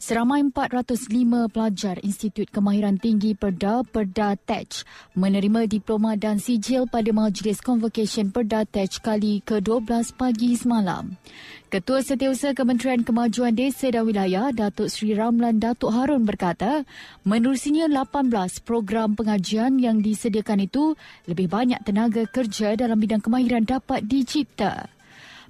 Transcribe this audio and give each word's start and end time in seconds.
Seramai 0.00 0.40
405 0.48 1.52
pelajar 1.52 2.00
Institut 2.00 2.48
Kemahiran 2.48 2.96
Tinggi 2.96 3.36
Perda 3.36 3.84
Perda 3.84 4.32
Tech 4.32 4.88
menerima 5.12 5.68
diploma 5.68 6.16
dan 6.16 6.40
sijil 6.40 6.88
pada 6.88 7.12
majlis 7.12 7.60
convocation 7.60 8.32
Perda 8.32 8.64
Tech 8.64 8.88
kali 9.04 9.44
ke-12 9.44 10.16
pagi 10.16 10.56
semalam. 10.56 11.20
Ketua 11.68 12.00
Setiausaha 12.00 12.56
Kementerian 12.56 13.04
Kemajuan 13.04 13.52
Desa 13.52 13.92
dan 13.92 14.08
Wilayah 14.08 14.56
Datuk 14.56 14.88
Seri 14.88 15.12
Ramlan 15.12 15.60
Datuk 15.60 15.92
Harun 15.92 16.24
berkata, 16.24 16.88
menerusinya 17.28 17.84
18 17.84 18.32
program 18.64 19.12
pengajian 19.12 19.76
yang 19.76 20.00
disediakan 20.00 20.64
itu, 20.64 20.96
lebih 21.28 21.52
banyak 21.52 21.76
tenaga 21.84 22.24
kerja 22.24 22.72
dalam 22.72 22.96
bidang 22.96 23.20
kemahiran 23.20 23.68
dapat 23.68 24.08
dicipta. 24.08 24.88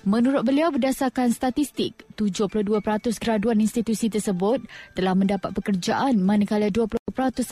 Menurut 0.00 0.48
beliau 0.48 0.72
berdasarkan 0.72 1.28
statistik, 1.28 2.08
72% 2.16 2.64
graduan 3.20 3.60
institusi 3.60 4.08
tersebut 4.08 4.64
telah 4.96 5.12
mendapat 5.12 5.52
pekerjaan 5.52 6.24
manakala 6.24 6.72
20% 6.72 6.96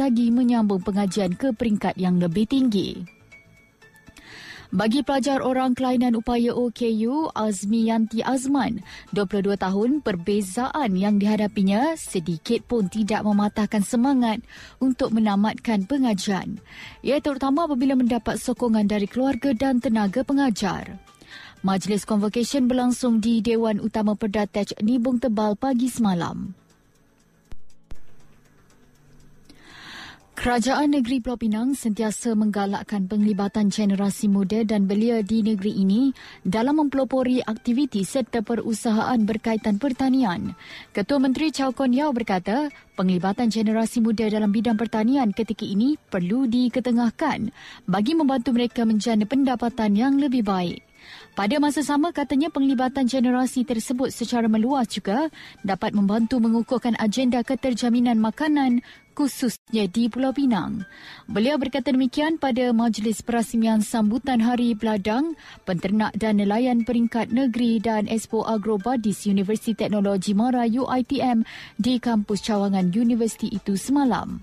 lagi 0.01 0.33
menyambung 0.33 0.81
pengajian 0.81 1.37
ke 1.37 1.53
peringkat 1.53 2.01
yang 2.01 2.17
lebih 2.17 2.49
tinggi. 2.49 3.05
Bagi 4.69 5.01
pelajar 5.01 5.41
orang 5.45 5.73
kelainan 5.73 6.17
upaya 6.17 6.53
OKU, 6.53 7.33
Azmi 7.33 7.89
Yanti 7.89 8.21
Azman, 8.21 8.85
22 9.17 9.57
tahun, 9.57 10.05
perbezaan 10.05 10.93
yang 10.93 11.17
dihadapinya 11.17 11.97
sedikit 11.97 12.65
pun 12.69 12.89
tidak 12.89 13.25
mematahkan 13.25 13.81
semangat 13.81 14.45
untuk 14.81 15.13
menamatkan 15.13 15.89
pengajian. 15.89 16.61
Ia 17.01 17.21
terutama 17.21 17.65
apabila 17.65 17.97
mendapat 17.97 18.37
sokongan 18.37 18.89
dari 18.89 19.09
keluarga 19.09 19.57
dan 19.57 19.81
tenaga 19.81 20.21
pengajar. 20.21 21.01
Majlis 21.59 22.07
convocation 22.07 22.71
berlangsung 22.71 23.19
di 23.19 23.43
Dewan 23.43 23.83
Utama 23.83 24.15
Perdatej 24.15 24.79
Nibung 24.79 25.19
Tebal 25.19 25.59
pagi 25.59 25.91
semalam. 25.91 26.55
Kerajaan 30.39 30.95
Negeri 30.95 31.19
Pulau 31.19 31.35
Pinang 31.35 31.75
sentiasa 31.75 32.39
menggalakkan 32.39 33.11
penglibatan 33.11 33.75
generasi 33.75 34.31
muda 34.31 34.63
dan 34.63 34.87
belia 34.87 35.19
di 35.27 35.43
negeri 35.43 35.83
ini 35.83 36.15
dalam 36.47 36.79
mempelopori 36.79 37.43
aktiviti 37.43 38.07
serta 38.07 38.47
perusahaan 38.47 39.19
berkaitan 39.19 39.83
pertanian. 39.83 40.55
Ketua 40.95 41.19
Menteri 41.19 41.51
Chow 41.51 41.75
Kon 41.75 41.91
Yao 41.91 42.15
berkata, 42.15 42.71
penglibatan 42.95 43.51
generasi 43.51 43.99
muda 43.99 44.31
dalam 44.31 44.55
bidang 44.55 44.79
pertanian 44.79 45.35
ketika 45.35 45.67
ini 45.67 45.99
perlu 46.07 46.47
diketengahkan 46.47 47.51
bagi 47.91 48.15
membantu 48.15 48.55
mereka 48.55 48.87
menjana 48.87 49.27
pendapatan 49.27 49.99
yang 49.99 50.23
lebih 50.23 50.47
baik. 50.47 50.88
Pada 51.39 51.57
masa 51.63 51.87
sama, 51.87 52.11
katanya 52.11 52.51
penglibatan 52.51 53.07
generasi 53.07 53.63
tersebut 53.63 54.11
secara 54.11 54.51
meluas 54.51 54.91
juga 54.91 55.31
dapat 55.63 55.95
membantu 55.95 56.43
mengukuhkan 56.43 56.99
agenda 56.99 57.43
keterjaminan 57.47 58.19
makanan 58.19 58.83
khususnya 59.19 59.91
di 59.91 60.07
Pulau 60.07 60.31
Pinang. 60.31 60.87
Beliau 61.27 61.59
berkata 61.59 61.91
demikian 61.91 62.39
pada 62.39 62.71
majlis 62.71 63.19
perasmian 63.27 63.83
sambutan 63.83 64.39
Hari 64.39 64.79
Peladang, 64.79 65.35
Penternak 65.67 66.15
dan 66.15 66.39
Nelayan 66.39 66.87
Peringkat 66.87 67.35
Negeri 67.35 67.83
dan 67.83 68.07
Expo 68.07 68.47
Agrobadis 68.47 69.27
Universiti 69.27 69.75
Teknologi 69.75 70.39
Mara 70.39 70.71
UITM 70.71 71.43
di 71.83 71.99
kampus 71.99 72.47
cawangan 72.47 72.95
universiti 72.95 73.51
itu 73.51 73.75
semalam. 73.75 74.39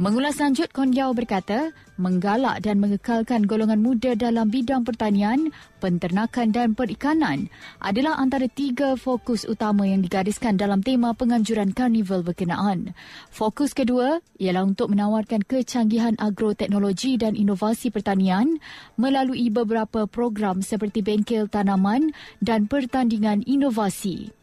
Mengulas 0.00 0.40
lanjut, 0.40 0.72
Kondiau 0.72 1.12
berkata, 1.12 1.76
menggalak 2.00 2.64
dan 2.64 2.80
mengekalkan 2.80 3.44
golongan 3.44 3.84
muda 3.84 4.16
dalam 4.16 4.48
bidang 4.48 4.80
pertanian, 4.80 5.52
penternakan 5.76 6.56
dan 6.56 6.72
perikanan 6.72 7.52
adalah 7.84 8.16
antara 8.16 8.48
tiga 8.48 8.96
fokus 8.96 9.44
utama 9.44 9.84
yang 9.84 10.00
digariskan 10.00 10.56
dalam 10.56 10.80
tema 10.80 11.12
penganjuran 11.12 11.76
karnival 11.76 12.24
berkenaan. 12.24 12.96
Fokus 13.28 13.76
kedua 13.76 14.24
ialah 14.40 14.64
untuk 14.64 14.88
menawarkan 14.88 15.44
kecanggihan 15.44 16.16
agroteknologi 16.16 17.20
dan 17.20 17.36
inovasi 17.36 17.92
pertanian 17.92 18.56
melalui 18.96 19.52
beberapa 19.52 20.08
program 20.08 20.64
seperti 20.64 21.04
bengkel 21.04 21.44
tanaman 21.44 22.16
dan 22.40 22.72
pertandingan 22.72 23.44
inovasi. 23.44 24.39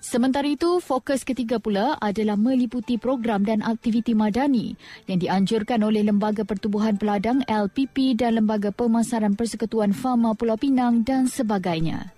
Sementara 0.00 0.46
itu, 0.46 0.78
fokus 0.78 1.26
ketiga 1.26 1.58
pula 1.58 1.98
adalah 1.98 2.38
meliputi 2.38 2.96
program 2.96 3.42
dan 3.42 3.60
aktiviti 3.64 4.14
madani 4.14 4.78
yang 5.10 5.18
dianjurkan 5.18 5.82
oleh 5.82 6.06
Lembaga 6.06 6.46
Pertubuhan 6.46 6.96
Peladang 6.96 7.42
LPP 7.44 8.16
dan 8.16 8.38
Lembaga 8.38 8.70
Pemasaran 8.70 9.34
Persekutuan 9.34 9.90
Fama 9.90 10.32
Pulau 10.38 10.56
Pinang 10.56 11.02
dan 11.02 11.26
sebagainya. 11.26 12.16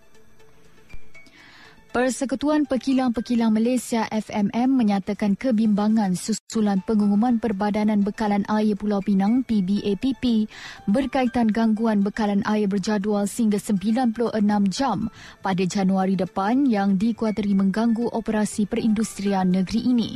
Persekutuan 1.89 2.69
Pekilang-Pekilang 2.69 3.49
Malaysia 3.49 4.05
FMM 4.13 4.69
menyatakan 4.69 5.35
kebimbangan 5.35 6.15
susulan 6.15 6.38
pengumuman 6.49 7.37
Perbadanan 7.37 8.01
Bekalan 8.01 8.41
Air 8.49 8.73
Pulau 8.73 9.05
Pinang 9.05 9.45
PBAPP 9.45 10.49
berkaitan 10.89 11.53
gangguan 11.53 12.01
bekalan 12.01 12.41
air 12.49 12.65
berjadual 12.65 13.29
sehingga 13.29 13.61
96 13.61 14.33
jam 14.73 15.13
pada 15.45 15.65
Januari 15.69 16.17
depan 16.17 16.65
yang 16.65 16.97
dikuateri 16.97 17.53
mengganggu 17.53 18.09
operasi 18.17 18.65
perindustrian 18.65 19.53
negeri 19.53 19.93
ini. 19.93 20.11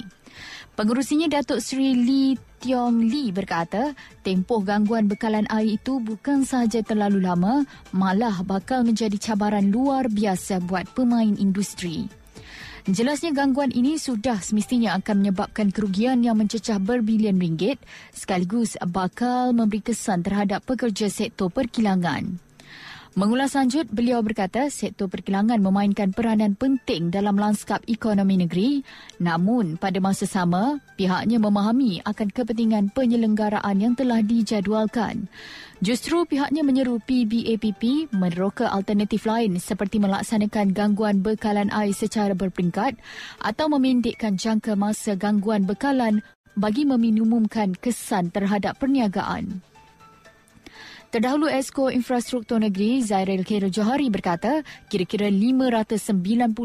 Pengurusinya 0.72 1.28
Datuk 1.28 1.60
Seri 1.60 1.92
Lee 2.00 2.40
Tiong 2.64 3.04
Lee 3.04 3.28
berkata, 3.28 3.92
tempoh 4.24 4.64
gangguan 4.64 5.12
bekalan 5.12 5.44
air 5.52 5.76
itu 5.76 6.00
bukan 6.00 6.48
sahaja 6.48 6.80
terlalu 6.80 7.28
lama, 7.28 7.68
malah 7.92 8.40
bakal 8.40 8.88
menjadi 8.88 9.20
cabaran 9.20 9.68
luar 9.68 10.08
biasa 10.08 10.64
buat 10.64 10.88
pemain 10.96 11.36
industri. 11.36 12.21
Jelasnya 12.82 13.30
gangguan 13.30 13.70
ini 13.70 13.94
sudah 13.94 14.42
semestinya 14.42 14.98
akan 14.98 15.22
menyebabkan 15.22 15.70
kerugian 15.70 16.18
yang 16.26 16.34
mencecah 16.34 16.82
berbilion 16.82 17.38
ringgit 17.38 17.78
sekaligus 18.10 18.74
bakal 18.90 19.54
memberi 19.54 19.86
kesan 19.86 20.26
terhadap 20.26 20.66
pekerja 20.66 21.06
sektor 21.06 21.46
perkilangan. 21.46 22.42
Mengulas 23.12 23.52
lanjut, 23.52 23.92
beliau 23.92 24.24
berkata 24.24 24.72
sektor 24.72 25.04
perkilangan 25.04 25.60
memainkan 25.60 26.16
peranan 26.16 26.56
penting 26.56 27.12
dalam 27.12 27.36
lanskap 27.36 27.84
ekonomi 27.84 28.40
negeri 28.40 28.80
namun 29.20 29.76
pada 29.76 30.00
masa 30.00 30.24
sama, 30.24 30.80
pihaknya 30.96 31.36
memahami 31.36 32.00
akan 32.08 32.32
kepentingan 32.32 32.88
penyelenggaraan 32.96 33.76
yang 33.76 33.92
telah 33.92 34.24
dijadualkan. 34.24 35.28
Justru 35.84 36.24
pihaknya 36.24 36.64
menyeru 36.64 37.04
PBAPP 37.04 38.08
meneroka 38.16 38.72
alternatif 38.72 39.28
lain 39.28 39.60
seperti 39.60 40.00
melaksanakan 40.00 40.72
gangguan 40.72 41.20
bekalan 41.20 41.68
air 41.68 41.92
secara 41.92 42.32
berperingkat 42.32 42.96
atau 43.44 43.68
memindikkan 43.68 44.40
jangka 44.40 44.72
masa 44.72 45.20
gangguan 45.20 45.68
bekalan 45.68 46.24
bagi 46.56 46.88
meminimumkan 46.88 47.76
kesan 47.76 48.32
terhadap 48.32 48.80
perniagaan. 48.80 49.60
Terdahulu 51.12 51.44
Esko 51.44 51.92
Infrastruktur 51.92 52.56
Negeri 52.56 53.04
Zairil 53.04 53.44
Khairul 53.44 53.68
Johari 53.68 54.08
berkata 54.08 54.64
kira-kira 54.88 55.28
590 55.28 55.92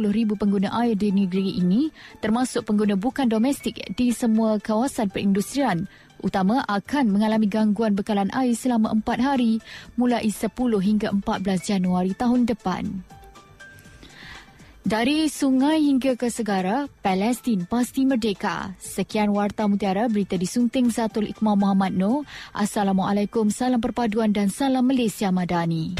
ribu 0.08 0.40
pengguna 0.40 0.72
air 0.72 0.96
di 0.96 1.12
negeri 1.12 1.60
ini 1.60 1.92
termasuk 2.24 2.64
pengguna 2.64 2.96
bukan 2.96 3.28
domestik 3.28 3.84
di 4.00 4.16
semua 4.16 4.56
kawasan 4.56 5.12
perindustrian 5.12 5.92
utama 6.24 6.64
akan 6.64 7.12
mengalami 7.12 7.52
gangguan 7.52 7.92
bekalan 7.92 8.32
air 8.32 8.56
selama 8.56 8.96
4 8.96 9.20
hari 9.20 9.60
mulai 10.00 10.24
10 10.24 10.48
hingga 10.80 11.12
14 11.12 11.68
Januari 11.68 12.16
tahun 12.16 12.48
depan. 12.48 13.17
Dari 14.88 15.28
sungai 15.28 15.84
hingga 15.84 16.16
ke 16.16 16.32
segara, 16.32 16.88
Palestin 17.04 17.68
pasti 17.68 18.08
merdeka. 18.08 18.72
Sekian 18.80 19.36
Warta 19.36 19.68
Mutiara, 19.68 20.08
berita 20.08 20.40
disunting 20.40 20.88
Zatul 20.96 21.28
Iqmah 21.28 21.60
Muhammad 21.60 21.92
Noor. 21.92 22.24
Assalamualaikum, 22.56 23.52
salam 23.52 23.84
perpaduan 23.84 24.32
dan 24.32 24.48
salam 24.48 24.88
Malaysia 24.88 25.28
Madani. 25.28 26.00